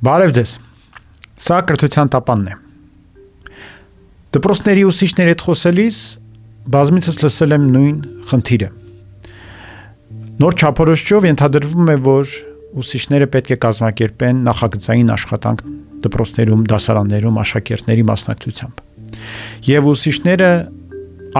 [0.00, 0.52] Բարև ձեզ։
[1.44, 2.54] Սա կրթության տապանն է։
[4.32, 5.98] Դպրոցների ուսուցիչների հետ խոսելիս
[6.72, 7.98] բազմիցս լսել եմ նույն
[8.30, 8.70] խնդիրը։
[10.40, 12.32] Նոր չափորոշչով ենթադրվում է, որ
[12.80, 15.64] ուսուցիչները պետք է կազմակերպեն նախագծային աշխատանք
[16.08, 18.84] դպրոցներում, դասարաններում աշակերտների մասնակցությամբ։
[19.68, 20.50] Եվ ուսուցիչները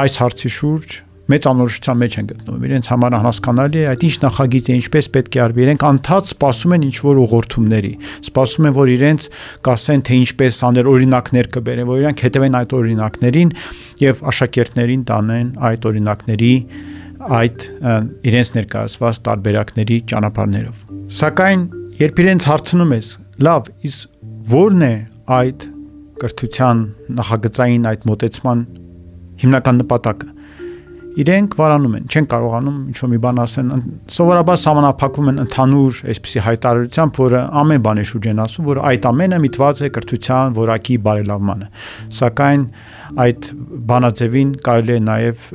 [0.05, 1.01] այս հարցի շուրջ
[1.31, 5.37] մեծ անորոշության մեջ են գտնվում։ Իրենց համար անհասկանալի է այդ ինչ նախագիծ է, ինչպես պետք
[5.37, 7.93] է արվի։ Իրենք անդադ սպասում են ինչ-որ ուղղորդումների,
[8.31, 9.27] սպասում են, որ իրենց
[9.71, 13.53] կասեն, թե ինչպես անել օրինակներ կբերեն, որ իրենք հետևեն այդ օրինակներին
[14.01, 16.55] եւ աշակերտներին տանեն այդ օրինակների
[17.21, 17.65] այդ
[18.31, 20.85] իրենց ներկայացված տարբերակների ճանապարհներով։
[21.21, 21.65] Սակայն
[22.01, 23.09] երբ իրենց հարցնում ես,
[23.45, 24.95] լավ, իսկ ո՞րն է
[25.37, 25.67] այդ
[26.21, 26.81] կրթության
[27.21, 28.63] նախագծային այդ մոտեցման
[29.41, 30.29] հիմնական նպատակը
[31.19, 33.71] իրենք վարանում են, չեն կարողանում ինչ-որ մի բան ասեն,
[34.15, 39.41] սովորաբար համանախապակվում են ընդհանուր այսպիսի հայտարարությամբ, որը ամեն բանի շուրջ են ասում, որ այդ ամենը
[39.45, 41.69] միտված է կրթության որակի բարելավմանը։
[42.21, 42.65] Սակայն
[43.27, 43.51] այդ
[43.91, 45.51] բանաձևին կարելի է նաև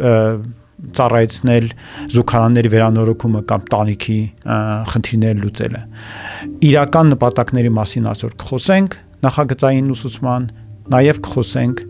[0.95, 1.67] ծառայեցնել
[2.13, 4.17] զուգարանների վերանորոգումը կամ տանիքի
[4.91, 5.81] խնդիրները լուծելը։
[6.67, 10.49] Իրական նպատակների մասին այսօր կխոսենք նախագծային ուսուցման,
[10.93, 11.83] նաև կխոսենք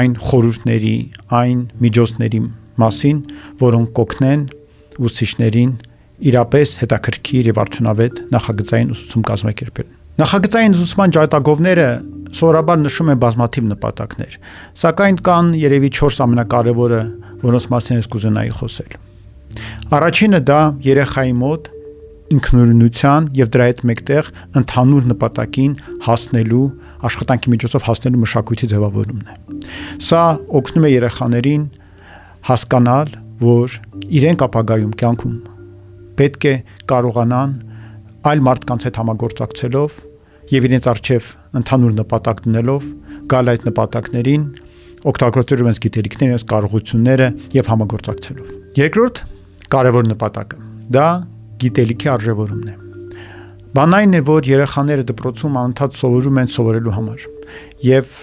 [0.00, 0.96] այն խորհուրդների,
[1.40, 2.40] այն միջոցների
[2.80, 3.18] մասին,
[3.60, 4.42] որոնք կօգնեն
[5.00, 5.72] ուսուցիչներին
[6.30, 9.88] իրապես հետաքրքիր եւ արդյունավետ նախագծային ուսուցում կազմակերպել։
[10.20, 11.86] Նախագծային ուսուցման ջատագովները
[12.36, 14.34] սովորաբար նշում են բազմաթիվ նպատակներ,
[14.80, 17.00] սակայն կան երևի 4 ամենակարևորը,
[17.40, 18.98] որոնց մասին ես կուզենայի խոսել։
[19.96, 21.70] Առաջինը դա երեխայի մոտ
[22.30, 24.28] ինքնուրույնության եւ դրա հետ մեկտեղ
[24.60, 25.72] ընդհանուր նպատակին
[26.06, 26.66] հասնելու
[27.10, 29.38] աշխատանքի միջոցով հասնելու մշակույթի ձևավորումն է։
[30.06, 30.22] Սա
[30.60, 31.64] օգնում է երեխաներին
[32.48, 33.76] հասկանալ, որ
[34.20, 35.36] իրենք ապագայում կյանքում
[36.20, 36.54] պետք է
[36.90, 37.52] կարողանան
[38.30, 40.00] այլ մարդկանց հետ համագործակցելով
[40.50, 41.30] եւ իրենց արժեվ
[41.60, 42.88] ընդհանուր նպատակ դնելով
[43.32, 44.44] գալ այդ նպատակներին
[45.10, 49.24] օգտագործելով իրենց գիտելիքները, իրենց կարողությունները եւ համագործակցելով։ Երկրորդ
[49.72, 50.62] կարևոր նպատակը
[51.00, 51.08] դա
[51.64, 52.89] գիտելիքի արժևորումն է։
[53.70, 57.26] Բան այն է, որ երեխաները դպրոցում անընդհատ սովորում են սովորելու համար
[57.86, 58.16] եւ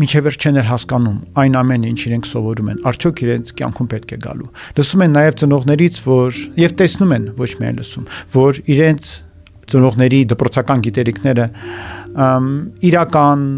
[0.00, 4.18] միջև վերջ չեն հասկանում այն ամենը ինչ իրենք սովորում են արդյոք իրենց կյանքում պետք է
[4.24, 4.48] գալու
[4.78, 9.10] լսում են նաեւ ծնողներից որ եւ տեսնում են ոչ միայն լսում որ իրենց
[9.74, 11.46] ծնողների դպրոցական գիտելիքները
[12.90, 13.48] իրական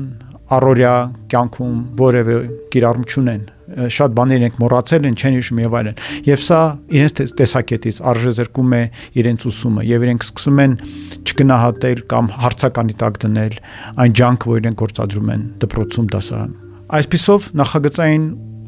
[0.56, 0.94] առօրյա
[1.30, 2.40] կյանքում որևէ
[2.74, 3.44] կիրառում չունեն
[3.96, 6.60] շատ բաներ ենք մոռացել են, չեն հիշում եւ այլն։ Եվ սա
[6.96, 8.82] իրենց տեսակետից արժեզրկում է
[9.22, 10.76] իրենց ուսումը եւ իրենք սկսում են
[11.26, 13.58] չգնահատել կամ հարցականի տակ դնել
[14.06, 16.58] այն ջանքը, որ իրենք գործադրում են դպրոցում, դասարանում։
[16.96, 18.26] Այսպիսով նախագծային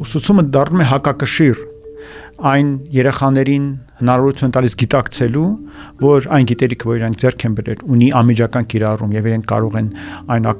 [0.08, 1.66] ուսուցումը դառնում է հակակշիռ
[2.48, 3.64] այն երեխաներին
[3.98, 5.46] հնարավորություն տալիս գիտակցելու,
[6.04, 9.88] որ այն գիտելիքը, որ իրենք ձեռք են բերել, ունի անմիջական կիրառում եւ իրենք կարող են
[10.36, 10.52] այն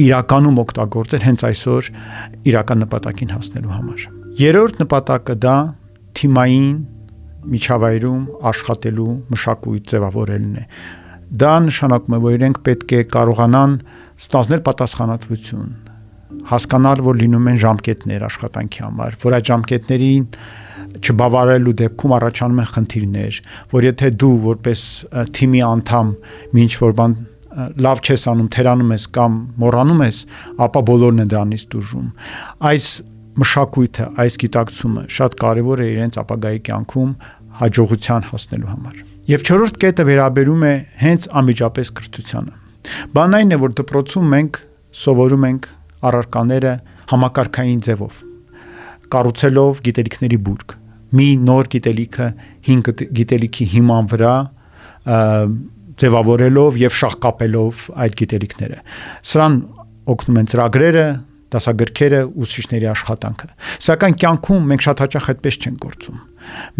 [0.00, 1.90] իրականում օգտագործել հենց այսօր
[2.52, 4.06] իրական նպատակին հասնելու համար։
[4.42, 5.56] Երրորդ նպատակը դա
[6.16, 6.74] թիմային
[7.52, 10.66] միջավայրում աշխատելու մշակույթ ձևավորելն է։
[11.42, 13.76] Դա նշանակում է, որ իրենք պետք է կարողանան
[14.22, 15.70] ստանձնել պատասխանատվություն,
[16.52, 20.26] հասկանալ, որ լինում են ժամկետներ աշխատանքի համար, որ այդ ժամկետներին
[21.02, 23.38] չբավարարելու դեպքում առաջանում են խնդիրներ,
[23.72, 24.80] որ եթե դու որպես
[25.38, 26.10] թիմի անդամ
[26.62, 27.16] ինչ որ բան
[27.52, 30.18] լավ չես անում, թերանում ես կամ մոռանում ես,
[30.66, 32.08] ապա բոլորն են դրանից դժում։
[32.72, 32.88] Այս
[33.42, 37.12] մշակույթը, այս գիտակցումը շատ կարևոր է իրենց ապագայի կյանքում
[37.62, 38.98] հաջողության հասնելու համար։
[39.32, 42.54] Եվ չորրորդ կետը վերաբերում է հենց անմիջապես կրթությանը։
[43.14, 44.58] Բան այն է, որ դպրոցում մենք
[45.02, 45.68] սովորում ենք
[46.08, 46.72] առարկաները
[47.12, 48.16] համակարգային ձևով,
[49.12, 50.74] կառուցելով գիտելիքների բուրգ։
[51.12, 52.26] Մի նոր գիտելիքը
[52.68, 52.90] 5
[53.20, 54.34] գիտելիքի հիման վրա
[56.02, 58.80] ձևավորելով եւ շահկապելով այդ գիտելիքները։
[59.32, 59.58] Սրան
[60.12, 61.06] օգնում են ծրագրերը,
[61.52, 63.48] դասագրքերը, ուսուցիչների աշխատանքը։
[63.86, 66.20] Սակայն կյանքում մենք շատ հաճախ այդպես չենք գործում։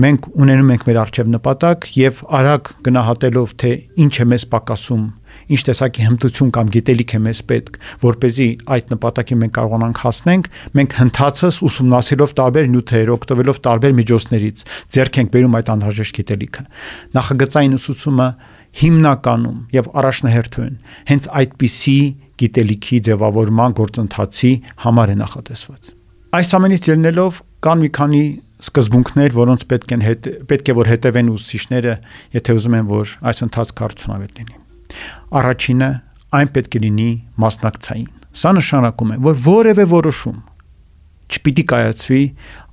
[0.02, 3.72] Մենք ունենում ենք մեր արժև նպատակ եւ արագ գնահատելով թե
[4.02, 5.04] ինչ է մեզ պակասում,
[5.52, 10.02] ինչ տեսակի հմտություն կամ գիտելիք է մեզ պետք, որ เป զի այդ նպատակին մենք կարողանանք
[10.02, 14.64] հասնենք, մենք հնդածս ուսումնասիրելով տարբեր նյութեր, օգտվելով տարբեր միջոցներից
[14.96, 16.66] ձեռք ենք բերում այդ անհրաժեշտ գիտելիքը։
[17.16, 18.28] Նախագծային ուսուցումը
[18.80, 20.76] հիմնականում եւ առաջնահերթույն
[21.10, 21.98] հենց այդպիսի
[22.42, 24.52] գիտելիքի ձևավորման գործընթացի
[24.84, 25.90] համար է նախատեսված։
[26.32, 28.22] Այս ամենից ելնելով կան մի քանի
[28.62, 31.94] սկզբունքներ, որոնց պետք են հետ, պետք է որ հետևեն ուսուցիչները,
[32.36, 34.56] եթե ուզում են որ այս ընթացքը արդյունավետ լինի։
[35.42, 35.90] Առաջինը
[36.38, 37.10] այն պետք է լինի
[37.42, 40.38] մասնակցային։ Սա նշանակում է, որ որևէ որոշում
[41.32, 42.22] չպիտի կայացվի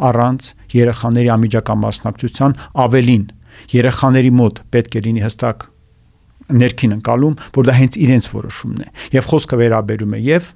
[0.10, 2.56] առանց երեխաների անմիջական մասնակցության
[2.86, 3.26] ավելին
[3.74, 5.68] երեխաների մոտ պետք է լինի հստակ
[6.50, 8.88] ներքին ընկալում, որ դա հենց իրենց որոշումն է։
[9.20, 10.50] Եվ խոսքը վերաբերում է եւ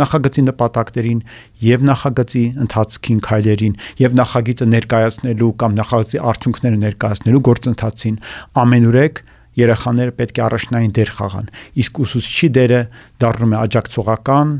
[0.00, 1.20] նախագծի նպատակներին
[1.66, 8.20] եւ նախագծի ընթացքին քայլերին եւ նախագիծը ներկայացնելու կամ նախագծի արդյունքները ներկայացնելու գործընթացին
[8.62, 9.22] ամենուրեք
[9.58, 11.48] երեխաները պետք է առաջնային դեր խաղան
[11.82, 12.80] իսկ ուսուցչի դերը
[13.22, 14.52] դառնում է աջակցողական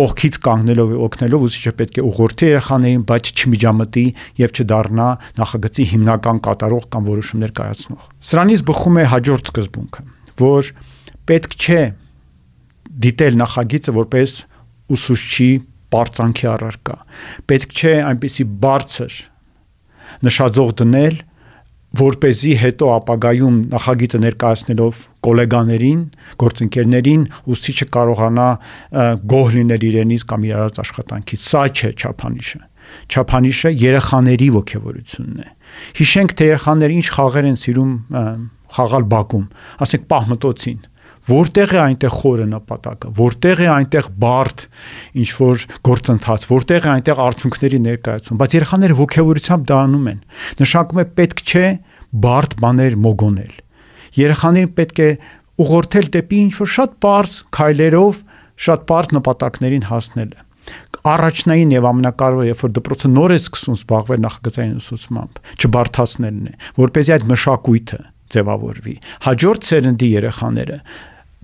[0.00, 4.06] կողքից կանգնելով եւ օգնելով ուսուցիչը պետք է ուղղորդի երեխաներին բայց չմիջամտի
[4.40, 5.08] եւ չդառնա
[5.38, 10.06] նախագծի հիմնական կատարող կամ որոշումներ կայացնող սրանից բխում է հաջորդ սկզբունքը
[10.42, 10.72] որ
[11.30, 11.82] պետք չէ
[13.04, 14.34] դիտել նախագիծը որպես
[14.94, 15.50] ուսուցչի
[15.94, 16.96] པարծանքի առարկա
[17.50, 19.18] պետք չէ այնպեսի բարձր
[20.26, 21.20] նշաձող դնել
[21.94, 26.00] որ เป զի հետո ապագայում նախագիծը ներկայացնելով գոլեգաներին,
[26.42, 27.22] գործընկերներին
[27.54, 28.46] ուսուցիչը կարողանա
[29.34, 32.60] գոհ լինել իրենից կամ իր արած աշխատանքից։ Սա չէ չափանիշը։
[33.14, 35.48] Չափանիշը երեխաների ողջավորությունն է։
[36.00, 37.94] Հիշենք թե երեխաները ինչ խաղեր են սիրում
[38.74, 39.46] խաղալ Բաքում,
[39.84, 40.80] ասենք պահմտոցին
[41.28, 44.64] որտեղ է այնտեղ խորը նպատակը, որտեղ է այնտեղ բարդ
[45.22, 50.20] ինչ որ գործընթաց, որտեղ է այնտեղ արդյունքների ներկայացում, բայց երեխաները ողջավորությամբ դա անում են։
[50.60, 51.66] Նշանակում է պետք չէ
[52.24, 53.54] բարդ բաներ մոգոնել։
[54.14, 55.10] Երեխաներին պետք է
[55.64, 58.18] ուղղորդել դեպի ինչ որ շատ པարզ քայլերով,
[58.64, 60.44] շատ པարզ նպատակներին հասնելը
[61.04, 67.14] առաջնային եւ ամենակարևորը երբ որ դպրոցը նոր է սկսում զբաղվել նախագծային ուսուցմամբ չբարթացնելն է որպեսզի
[67.14, 67.98] այդ մշակույթը
[68.34, 68.94] ձևավորվի
[69.26, 70.78] հաջորդ սերնդի երեխաները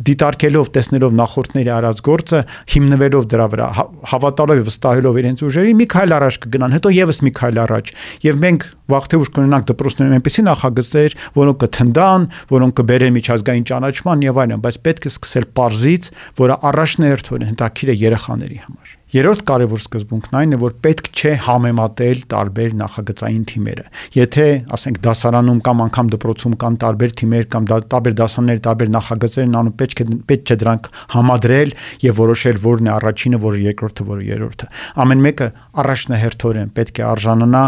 [0.00, 2.40] դիտարկելով, տեսնելով նախորդների արած գործը,
[2.74, 7.20] հիմնվելով դրա վրա, հա, հավատալով եւ վստահելով իրենց ուժերին, մի քայլ առաջ կգնան, հետո եւս
[7.26, 7.92] մի քայլ առաջ։
[8.24, 12.24] Եվ մենք վաղ թե ուշ կունենանք դպրոցներում այնպեսի նախագծեր, որոնք կթնդան,
[12.54, 16.10] որոնք կբերեն միջազգային ճանաչման եւ այլն, բայց պետք է սկսել parzից,
[16.40, 22.20] որը առաջնահերթորեն հետաքրիր է երեխաների համար։ Երրորդ կարևոր սկզբունքն այն է, որ պետք չէ համեմատել
[22.30, 24.44] տարբեր նախագծային թիմերը։ Եթե,
[24.76, 30.02] ասենք, դասարանում կամ անգամ դպրոցում կան տարբեր թիմեր կամ տարբեր դասարաններ, տարբեր նախագծեր, անում պետք
[30.04, 31.74] է պետք չէ դրանք համադրել
[32.06, 34.70] եւ որոշել որն է առաջինը, որը երկրորդը, որը երրորդը։
[35.02, 35.48] Ամեն մեկը
[35.82, 37.64] առաջնահերթորեն պետք է արժանանա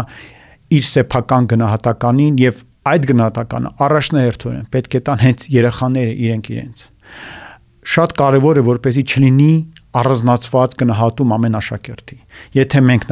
[0.73, 2.63] իր սեփական գնահատականին եւ
[2.93, 6.87] այդ գնահատականը առաջնահերթորեն պետք է տան հենց երեխաները իրենք իրենց
[7.93, 9.53] շատ կարևոր է որպեսզի չլինի
[9.93, 12.17] առանձնացված գնահատում ամեն աշակերտի։
[12.57, 13.05] Եթե մենք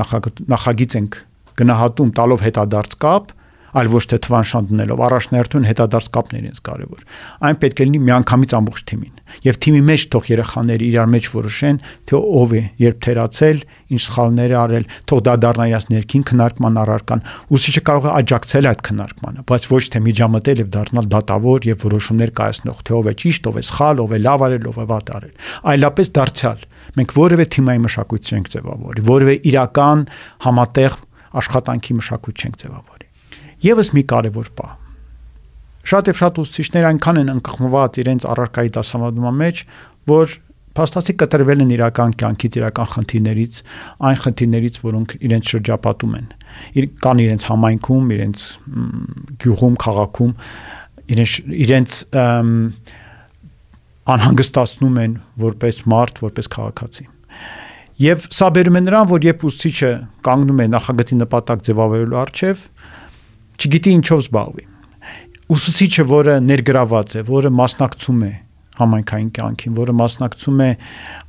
[0.52, 1.18] նախագիծ ենք
[1.62, 3.34] գնահատում տալով հետադարձ կապ,
[3.72, 7.04] այլ ոչ թե թվանշան դնելով առաջներթուն հետադարձ կապն իրենց կարևոր։
[7.48, 9.16] Այն պետք է լինի միանգամից ամբողջ թիմին։
[9.48, 11.78] Եվ թիմի մեջ թող երեխաները իրար մեջ որոշեն,
[12.12, 17.24] թե ով է, երբ թերացել, ինչ սխալներ արել, թող դա դառնա իրաց ներքին քննարկման առարկան։
[17.52, 22.34] Ուսուցիչը կարող է աջակցել այդ քննարկմանը, բայց ոչ թե միջամտել եւ դառնալ դատավոր եւ որոշումներ
[22.42, 25.14] կայացնող, թե ով է ճիշտ, ով է սխալ, ով է լավ արել, ով է վատ
[25.16, 25.36] արել։
[25.72, 26.66] Այլապես դարձյալ
[26.98, 30.04] մենք որևէ թիմային մշակույթ չենք ձևավորի, որևէ իրական
[30.48, 31.00] համատեղ
[31.42, 33.01] աշխատանքի մշակույթ չենք ձևավորի։
[33.62, 34.78] Եվս մի կարևոր բան։
[35.92, 39.62] Շատ եւ շատ ուսուցիչներ այնքան են ընկղմված իրենց առարկայի դասավանդման մեջ,
[40.12, 40.36] որ
[40.78, 43.58] փաստացի կտրվել են իրական կյանքից, իրական խնդիրներից,
[44.08, 46.28] այն խնդիրներից, որոնք իրենց շրջապատում են։
[46.80, 48.46] Իր կան իրենց համայնքում, իրենց
[49.42, 50.32] գյուղում, քաղաքում,
[51.12, 51.34] իրենց
[51.66, 51.98] իրենց
[54.12, 57.06] անհանգստացնում են որպես մարդ, որպես քաղաքացի։
[58.02, 59.92] Եվ սա բերում է նրան, որ երբ ուսուցիչը
[60.26, 62.64] կանգնում է նախագծի նպատակ ձևավորելու արչև,
[63.62, 64.66] չգիտի ինչով զբաղվի։
[65.52, 68.32] Ուսուցիչը, որը ներգրաված է, որը մասնակցում է
[68.82, 70.70] համայնքային կյանքին, որը մասնակցում է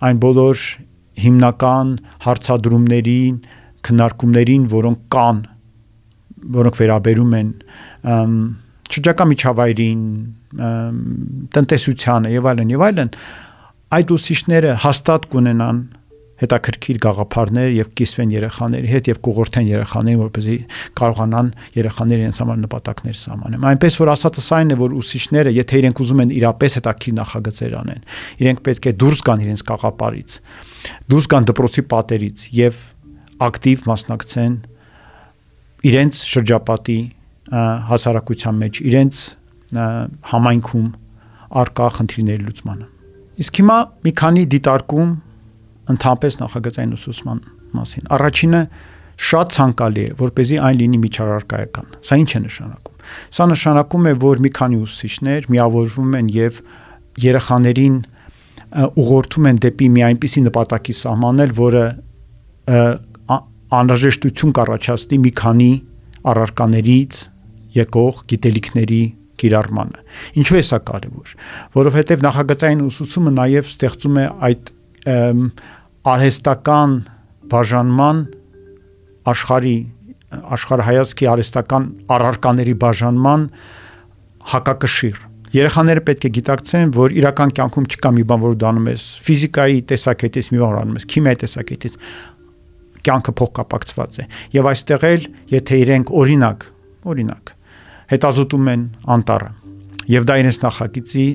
[0.09, 0.63] այն բոլոր
[1.23, 1.89] հիմնական
[2.25, 3.39] հարցադրումներին,
[3.87, 5.41] քննարկումներին, որոնք կան,
[6.57, 7.51] որոնք վերաբերում են
[8.93, 10.05] շրջակա միջավայրին,
[11.57, 13.13] տնտեսությանը եւ այլն եւ այլն,
[13.97, 15.83] այդ ուսուցիչները հաստատ կունենան
[16.41, 20.57] հետաքրքիր գաղափարներ եւ կիսվեն երեխաների հետ եւ կուղորթեն երեխաներին, որպեսզի
[20.99, 26.03] կարողանան երեխաները իրենց համար նպատակներ սահմանեն։ Այնպես որ ասածս այն է, որ ուսուցիչները, եթե իրենք
[26.03, 28.03] ուզում են իրապես հետաքրքիր նախագծեր անեն,
[28.43, 30.37] իրենք պետք է դուրս գան իրենց գաղափարից,
[31.13, 32.81] դուրս գան դպրոցի պատերից եւ
[33.43, 34.57] ակտիվ մասնակցեն
[35.93, 36.99] իրենց շրջապատի
[37.53, 39.23] հասարակության մեջ, իրենց
[40.33, 40.89] համայնքում
[41.63, 42.87] արկա խնդիրների լուծմանը։
[43.43, 45.11] Իսկ հիմա մի քանի դիտարկում
[45.93, 47.41] ընդհանրապես նախագծային ուսուցման
[47.77, 48.63] մասին։ Առաջինը
[49.23, 52.97] շատ ցանկալի է, որ เป զի այն լինի միջարարքայական։ Սա ինչ է նշանակում։
[53.37, 56.61] Սա նշանակում է, որ մի քանի ուսուցիչներ միավորվում են եւ
[57.23, 57.97] երեխաներին
[58.73, 61.85] ուղղորդում են դեպի մի այնպիսի նպատակի սահմանել, որը
[63.73, 65.73] անհրաժեշտություն կառաջացնի մի քանի
[66.33, 67.19] առարկաներից
[67.77, 69.03] եկող գիտելիքների
[69.43, 70.03] կիրառմանը։
[70.43, 71.35] Ինչու է սա կարևոր։
[71.77, 74.73] Որովհետև նախագծային ուսուցումը նաև ստեղծում է այդ
[76.09, 76.95] արհեստական
[77.53, 78.23] բաժանման
[79.33, 79.77] աշխարհի
[80.57, 83.45] աշխարհայացքի արհեստական առարկաների բաժանման
[84.53, 89.83] հակակշիռ Երեխաները պետք է գիտակցեն, որ իրական կյանքում չկա մի բան, որ դանում ես ֆիզիկայի
[89.91, 91.99] տեսակետից մի բան անում ես, քիմիայի տեսակետից
[93.05, 94.25] կյանքը փոխկապակցված է։
[94.57, 96.65] Եվ այստեղ էլ, եթե իրենք օրինակ,
[97.13, 97.53] օրինակ
[98.13, 99.51] հետազոտում են անտառը,
[100.13, 101.27] եւ դա իրենց նախագծի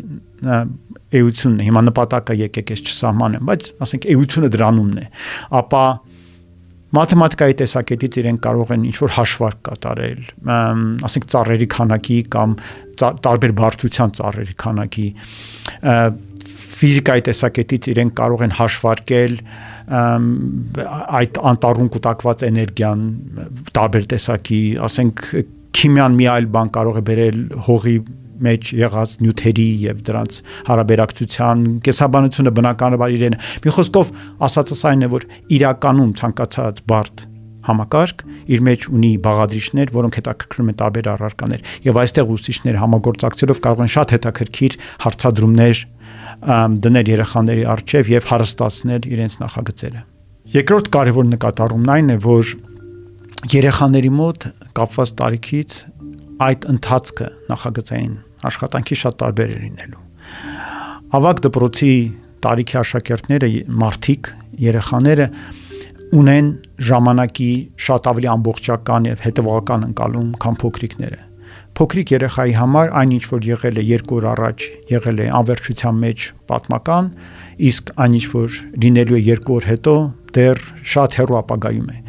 [1.15, 5.07] էությունն է։ Հիմա նպատակը եկեք ես չսահմանեմ, բայց ասենք էությունը դրանումն է։
[5.61, 5.83] Ապա
[6.97, 10.21] մաթեմատիկայի տեսակետից իրենք կարող են ինչ-որ հաշվարկ կատարել,
[11.07, 12.53] ասենք ծառերի քանակի կամ
[13.27, 15.07] տարբեր բարձրության ծառերի քանակի
[16.77, 19.35] ֆիզիկայի տեսակետից իրենք կարող են հաշվարկել
[21.17, 23.03] այդ անտառում կուտակված էներգիան
[23.77, 25.25] տարբեր տեսակի, ասենք
[25.77, 27.97] քիմիան մի այլ բան կարող է բերել հողի
[28.47, 34.13] մեջ եղած նյութերի եւ դրանց հարաբերակցության կեսաբանությունը բնականաբար իրեն մի խոսքով
[34.47, 35.27] ասածս այն է որ
[35.57, 37.25] իրականում ցանկացած բարդ
[37.67, 43.81] համակարգ իր մեջ ունի բաղադրիչներ, որոնք հետաքրքրում են տարբեր առարկաներ եւ այստեղ ուսուցիչները համագործակցելով կարող
[43.83, 45.81] են շատ հետաքրքիր հարցադրումներ
[46.87, 50.01] դնել երեխաների առջև եւ հարստացնել իրենց նախագծերը։
[50.57, 52.53] Երկրորդ կարևոր նկատառումն այն է, որ
[53.57, 55.75] երեխաների մոտ կապված տարիքից
[56.47, 58.15] այդ ընթացքը նախագծային
[58.47, 60.03] աշխատանքի շատ տարբեր է լինելու։
[61.17, 61.93] Ավակ դպրոցի
[62.47, 63.49] տարիքի աշակերտները,
[63.81, 64.31] մարդիկ,
[64.67, 65.29] երեխաները
[66.17, 66.51] ունեն
[66.87, 67.51] ժամանակի
[67.87, 71.27] շատ ավելի ամբողջական եւ հետեւողական ընկալում, քան փոքրիկները
[71.77, 76.23] փոքրիկ երեխայի համար այն ինչ որ եղել է երկու օր առաջ եղել է անվերջության մեջ
[76.49, 77.09] պատմական
[77.69, 79.93] իսկ այն ինչ որ լինելու է երկու օր հետո
[80.37, 80.63] դեռ
[80.93, 81.99] շատ հեռու ապագայում է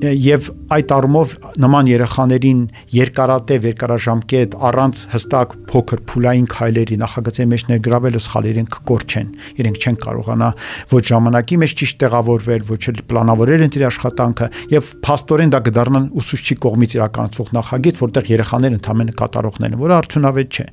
[0.00, 2.60] եւ այդ առումով նման երեխաներին
[2.94, 9.28] երկարատև երկարաժամկետ առանց հստակ փոքր փուլային քայլերի նախագծի մեջ ներգրավելը սխալ իրենք կորչեն
[9.60, 10.50] իրենք չեն կարողանա
[10.94, 16.08] ոչ ժամանակի մեջ ճիշտ տեղավորվել ոչ էլ պլանավորել են իր աշխատանքը եւ փաստորեն դա կդառնան
[16.20, 20.66] ուսուցչի կողմից իրականացվող նախագիծ որտեղ երեխաները ընդամենը կատարողներն են որը արդյունավետ չէ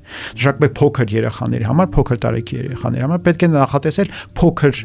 [0.48, 4.82] շակբե փոքր երեխաների համար փոքր տարեկի երեխաների համար պետք է նախատեսել փոքր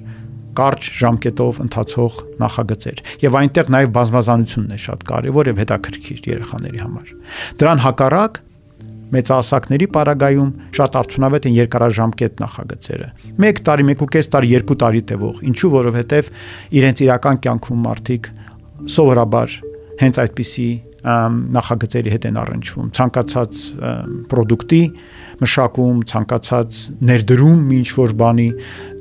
[0.59, 7.13] կարճ ժամկետով ընթացող նախագծեր եւ այնտեղ նաեւ բազմազանությունն է շատ կարեւոր եւ հետաքրքիր երեխաների համար
[7.63, 8.41] դրան հակառակ
[9.13, 13.09] մեծահասակների պարագայում շատ արդյունավետ են երկարաժամկետ նախագծերը
[13.49, 16.31] 1 տարի 1.5 տարի 2 տարի տևող ինչու որովհետեւ
[16.81, 18.31] իրենց իրական կյանքում մարդիկ
[18.97, 19.59] սովորաբար
[20.03, 20.69] հենց այդպիսի
[21.03, 22.89] նախագծերի հետ են առնչվում.
[22.95, 24.83] ցանկացած ապրանքի
[25.43, 26.79] մշակում ցանկացած
[27.09, 28.49] ներդրում ինչ որ բանի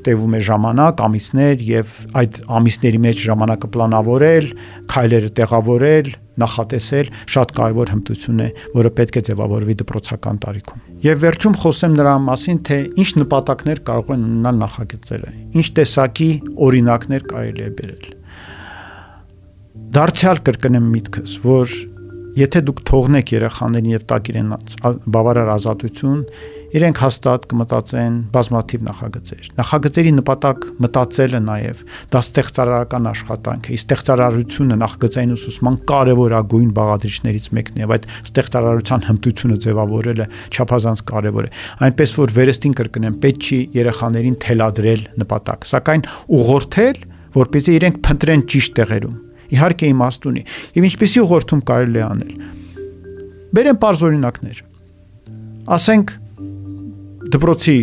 [0.01, 4.47] տևում է ժամանակ, ամիսներ եւ այդ ամիսների մեջ ժամանակը պլանավորել,
[4.89, 6.07] քայլերը տեղավորել,
[6.41, 12.15] նախատեսել շատ կարևոր հմտություն է, որը պետք է ձևավորվի դպրոցական տարիքում։ Եվ վերջում խոսեմ նրա
[12.25, 16.31] մասին, թե ինչ նպատակներ կարող են ունենալ նախագծերը, ինչ տեսակի
[16.65, 18.09] օրինակներ կարելի է բերել։
[19.91, 21.71] Դարձյալ կրկնեմ միտքս, որ
[22.37, 24.51] եթե դուք թողնեք երեխաներին եւ տակ իրեն
[25.11, 26.19] բավարար ազատություն,
[26.71, 31.81] իրենք հաստատ կմտածեն բազմաթիվ նախագծեր։ Նախագծերի նպատակ մտածելը նաև
[32.13, 40.27] դա ստեղծարարական աշխատանք է։ Ստեղծարարությունը նախագծային ուսուցման կարևորագույն բաղադրիչներից մեկն է, այդ ստեղծարարության հմտությունը ձևավորելը
[40.55, 41.51] չափազանց կարևոր է։
[41.91, 46.07] Այնպես որ վերստին կրկնեմ, պետք չի երեխաներին թելադրել նպատակ, սակայն
[46.39, 47.03] ուղղորդել,
[47.35, 49.19] որպեսզի իրենք փնտրեն ճիշտ տեղերում
[49.55, 50.43] իհարկե իմաստ ունի։
[50.77, 52.33] Եվ ինչպեսի ուղղորդում կարելի է անել։
[53.51, 54.61] Բերեմ པարզ օրինակներ։
[55.75, 56.13] Ասենք
[57.35, 57.77] դպրոցի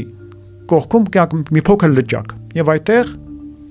[0.68, 1.08] կողքում
[1.56, 3.12] մի փոքր լճակ եւ այդտեղ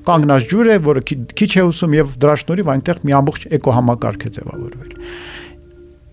[0.08, 4.32] կանգնած ջուր է, որը քիչ է ուսում եւ դրա շնորհիվ այնտեղ մի ամբողջ էկոհամակարգ է
[4.38, 4.94] ձևավորվել։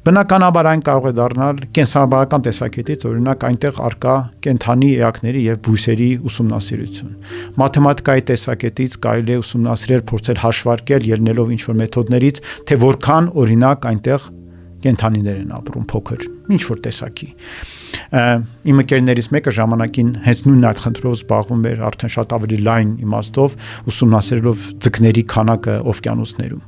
[0.05, 7.15] Բնականաբար այն կարող է դառնալ կենսաբանական տեսակետից, օրինակ այնտեղ արկա կենթանի էակների եւ բույսերի ուսումնասիրություն։
[7.63, 14.29] Մաթեմատիկայի տեսակետից կարելի է ուսումնասիրել, փորձել հաշվարկել ելնելով ինչ-որ մեթոդներից, թե որքան օրինակ այնտեղ
[14.85, 17.29] կենթանիներ են ապրում փոքր, ինչ որ տեսակի։
[18.69, 23.57] Իմ ընկերներից մեկը ժամանակին հենց նույն այդ խնդրով զբաղվում էր արդեն շատ ավելի լայն իմաստով
[23.95, 26.63] ուսումնասիրելով ձկների քանակը օվկիանոսներում։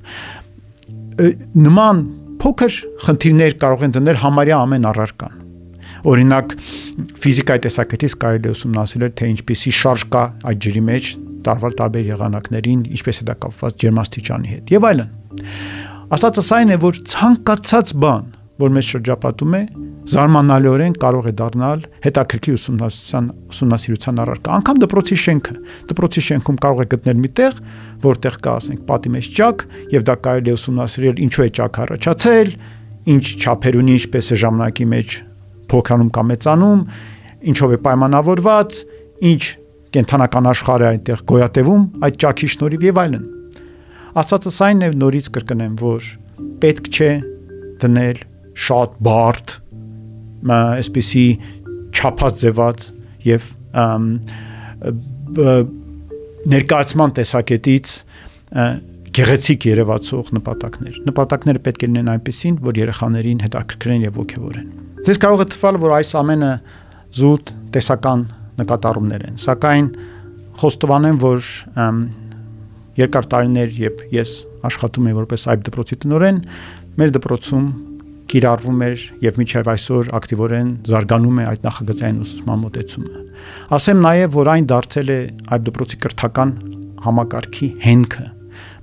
[1.66, 2.00] Նման
[2.47, 5.38] փոքր խնդիրներ կարող են դնել համարյա ամեն առարկան
[6.07, 6.53] օրինակ
[7.25, 10.23] ֆիզիկայի տեսակետից կարելի է ուսումնասիրել թե ինչպիսի շարժ կա
[10.53, 11.09] այդ ջրի մեջ
[11.47, 15.11] տարվալ տարբեր եղանակներին, ինչպես է դա կապված ջերմաստիճանի հետ եւ այլն
[16.17, 18.31] ասածս այն է, որ ցանկացած բան,
[18.62, 19.62] որ մեզ շրջապատում է,
[20.06, 25.54] զարմանալիորեն կարող է դառնալ հետաքրքիր ուսումնասիրության ուսումնասիրության առարկա։ Անկամ դպրոցի շենքը,
[25.90, 27.60] դպրոցի շենքում կարող է գտնել մի տեղ,
[28.06, 29.64] որտեղ կա, ասենք, պատի մեջ ճակ,
[29.96, 32.50] եւ դա կարելի է ուսումնասիրել ինչու է ճակ առաջացել,
[33.16, 35.16] ինչ չափեր ունի, ինչպես է ժամանակի մեջ
[35.66, 36.82] փոքրանում կամ մեծանում,
[37.50, 38.82] ինչով է պայմանավորված,
[39.26, 39.42] ինչ
[39.96, 43.32] կենթանական աշխարհը այնտեղ գոյատևում այդ ճակի շնորհիվ եւ այլն
[44.16, 46.06] ասածս այն է նորից կրկնեմ, որ
[46.62, 47.08] պետք չէ
[47.82, 48.20] դնել
[48.66, 49.52] շատ բարդ
[50.55, 51.26] այսպիսի
[51.97, 52.87] չափած ձևած
[53.26, 53.49] եւ
[56.57, 57.95] ներկայացման տեսակետից
[59.17, 64.67] գեղեցիկ երևացող նպատակներ։ Նպատակները պետք է լինեն այնպեսին, որ երեխաներին հետաքրքրեն եւ ողջևորեն։
[65.07, 66.50] Ձեզ կարող է թվալ, որ այս ամենը
[67.17, 68.25] զուտ տեսական
[68.61, 69.88] նկատառումներ են, սակայն
[70.61, 71.50] խոստովանեմ, որ
[72.97, 74.37] երկար տարիներ, երբ ես
[74.67, 76.38] աշխատում եմ որպես այբ դպրոցի տնօրեն,
[76.97, 77.67] մեր դպրոցում
[78.30, 83.23] կիրառվում էր եւ միջև այսօր ակտիվորեն զարգանում է այդ նախագծային ուսուցման մոտեցումը։
[83.76, 85.18] Ասեմ նաեւ, որ այն դարձել է
[85.56, 86.52] այբ դպրոցի կրթական
[87.06, 88.26] համակարգի հենքը։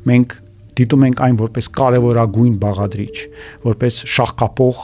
[0.07, 0.35] Մենք
[0.79, 3.15] դիտում ենք այն որպես կարևորագույն բաղադրիչ,
[3.67, 4.83] որպես շահկապող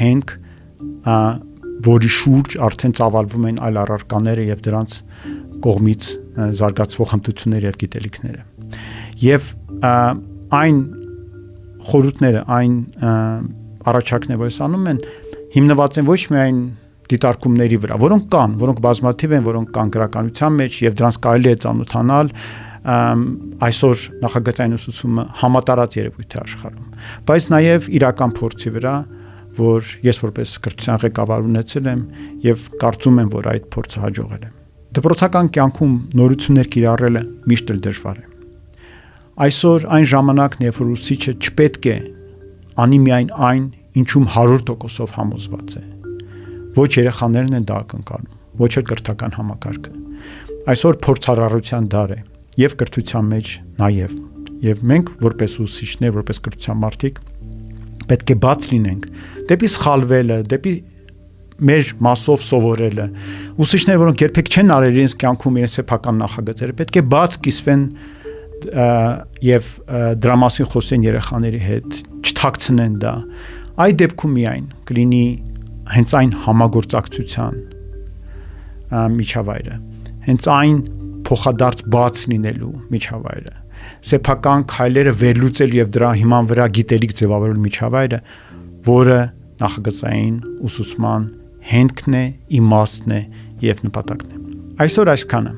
[0.00, 0.34] հենք,
[1.84, 4.96] որի շուրջ արդեն ծավալվում են այլ առարկաները եւ դրանց
[5.64, 6.08] կողմից
[6.60, 8.42] զարգացվող հմտությունները եւ գիտելիքները։
[9.24, 9.50] Եվ
[10.58, 10.80] այն
[11.84, 12.74] խորհուրդները, այն
[13.90, 15.00] առաջարկները, որ ես անում են,
[15.54, 16.60] հիմնված են ոչ միայն
[17.10, 21.58] դիտարկումների վրա, որոնք կան, որոնք բազմաթիվ են, որոնք կան գրականության մեջ եւ դրանց կարելի է
[21.64, 22.30] ծանոթանալ
[23.64, 26.88] այսօր նախագծային ուսուցումը համատարած երևույթ է աշխարհում,
[27.28, 28.94] բայց նաև իրական փորձի վրա,
[29.54, 32.02] որ ես որպես կրթության ղեկավար ունեցել եմ
[32.44, 34.50] եւ կարծում եմ, որ այդ փորձը հաջողել է։
[34.94, 38.26] Դպրոցական կյանքում նորություններ կիրառելը միշտ էլ դժվար է։
[39.44, 41.96] Այսօր այն ժամանակն է, որ ուսուցիչը չպետք է
[42.80, 43.66] անի միայն այն,
[44.00, 45.82] ինչում 100%-ով համոզված է։
[46.74, 49.92] Ոչ երեխաներն են դա ակնկալում, ոչ էլ կրթական համակարգը։
[50.74, 52.18] Այսօր փորձարարության դար է
[52.64, 53.52] եւ կրթության մեջ
[53.82, 54.16] նաեւ։
[54.64, 57.22] Եվ մենք որպես ուսուցիչներ, որպես կրթության մարդիկ
[58.08, 59.06] պետք է բաց լինենք
[59.50, 60.74] դեպի սխալվելը, դեպի
[61.64, 63.06] մեր մասով սովորելը։
[63.62, 67.84] Ուսուցիչները, որոնք երբեք չեն արել իրենց կյանքում իրենց սեփական նախագծերը, պետք է բաց կիսվեն
[69.44, 69.70] եւ
[70.24, 73.14] դրա մասին խոսեն երեխաների հետ, չթաքցնեն դա։
[73.84, 75.24] Այդ դեպքում միայն կլինի
[75.94, 77.60] հենց այն համագործակցության
[79.18, 79.76] միջավայրը,
[80.28, 80.80] հենց այն
[81.28, 83.54] փոխադարձ բաց լինելու միջավայրը
[84.04, 88.20] սեփական քայլերը վերլուծել եւ դրա հիման վրա գիտելիք ձևավորել միջավայրը,
[88.88, 89.18] որը
[89.64, 90.36] նախագծային
[90.68, 91.26] ուսուցման
[91.70, 92.24] հենքն է,
[92.60, 93.20] իմաստն է
[93.64, 94.40] եւ նպատակն է։
[94.84, 95.52] Այսօր այսքանը։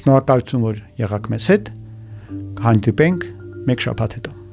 [0.00, 1.72] Շնորհակալություն, որ եղաք մեզ հետ։
[2.60, 3.28] Կհանդիպենք
[3.68, 4.43] մեկ շաբաթ հետո։